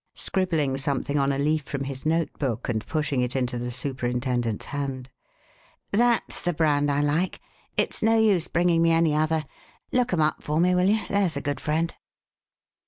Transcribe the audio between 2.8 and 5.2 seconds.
pushing it into the superintendent's hand